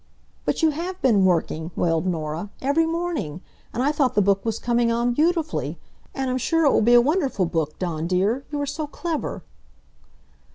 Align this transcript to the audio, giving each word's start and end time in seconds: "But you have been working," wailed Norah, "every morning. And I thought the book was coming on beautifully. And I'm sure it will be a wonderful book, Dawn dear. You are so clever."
"But 0.45 0.63
you 0.63 0.71
have 0.71 0.99
been 1.03 1.25
working," 1.25 1.69
wailed 1.75 2.07
Norah, 2.07 2.49
"every 2.59 2.87
morning. 2.87 3.41
And 3.71 3.83
I 3.83 3.91
thought 3.91 4.15
the 4.15 4.21
book 4.23 4.43
was 4.43 4.57
coming 4.57 4.91
on 4.91 5.13
beautifully. 5.13 5.77
And 6.15 6.31
I'm 6.31 6.39
sure 6.39 6.65
it 6.65 6.71
will 6.71 6.81
be 6.81 6.95
a 6.95 6.99
wonderful 7.01 7.45
book, 7.45 7.77
Dawn 7.77 8.07
dear. 8.07 8.43
You 8.51 8.59
are 8.61 8.65
so 8.65 8.87
clever." 8.87 9.43